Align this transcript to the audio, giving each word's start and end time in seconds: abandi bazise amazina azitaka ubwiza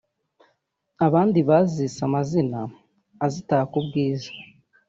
abandi 1.05 1.39
bazise 1.49 1.99
amazina 2.07 2.59
azitaka 3.25 3.73
ubwiza 3.81 4.29